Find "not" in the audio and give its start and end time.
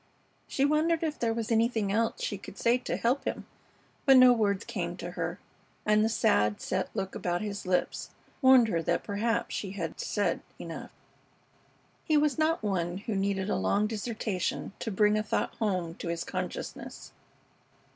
12.39-12.63